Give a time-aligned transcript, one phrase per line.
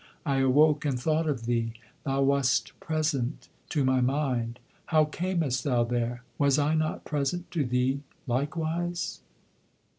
[0.25, 1.73] I awoke and thought of thee;
[2.05, 4.57] thou wast present to my mind.
[4.87, 6.23] How camest thou there?
[6.39, 9.19] Was I not present to thee, likewise?"